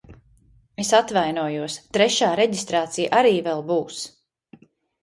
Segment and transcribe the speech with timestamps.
[0.83, 4.05] Es atvainojos, trešā reģistrācija arī vēl būs!